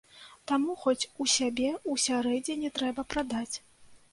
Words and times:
Таму 0.51 0.75
хоць 0.83 1.09
у 1.25 1.27
сябе 1.33 1.67
ўсярэдзіне 1.91 2.73
трэба 2.79 3.01
прадаць. 3.13 3.55